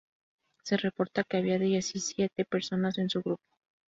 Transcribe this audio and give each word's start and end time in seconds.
Se 0.63 0.77
reporta 0.77 1.23
que 1.23 1.37
había 1.37 1.59
diecisiete 1.59 2.43
personas 2.43 2.97
en 2.97 3.07
su 3.07 3.21
grupo. 3.21 3.43